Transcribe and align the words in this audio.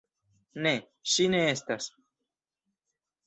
Ne, 0.67 0.71
ŝi 1.15 1.27
ne 1.33 1.41
estas. 1.49 1.91